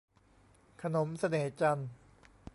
[0.81, 1.89] ขนมเสน่ห์จันทร์